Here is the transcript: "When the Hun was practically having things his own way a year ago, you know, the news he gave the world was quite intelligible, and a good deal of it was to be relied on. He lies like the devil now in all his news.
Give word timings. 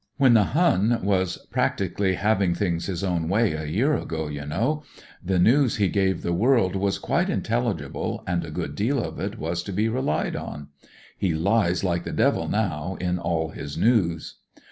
"When 0.17 0.33
the 0.33 0.45
Hun 0.45 1.01
was 1.03 1.37
practically 1.51 2.15
having 2.15 2.55
things 2.55 2.87
his 2.87 3.03
own 3.03 3.29
way 3.29 3.53
a 3.53 3.65
year 3.65 3.93
ago, 3.95 4.29
you 4.29 4.47
know, 4.47 4.81
the 5.23 5.37
news 5.37 5.75
he 5.75 5.89
gave 5.89 6.23
the 6.23 6.33
world 6.33 6.75
was 6.75 6.97
quite 6.97 7.29
intelligible, 7.29 8.23
and 8.25 8.43
a 8.43 8.49
good 8.49 8.73
deal 8.73 8.97
of 8.99 9.19
it 9.19 9.37
was 9.37 9.61
to 9.61 9.71
be 9.71 9.89
relied 9.89 10.35
on. 10.35 10.69
He 11.19 11.35
lies 11.35 11.83
like 11.83 12.03
the 12.03 12.11
devil 12.13 12.47
now 12.47 12.97
in 12.99 13.19
all 13.19 13.49
his 13.49 13.77
news. 13.77 14.37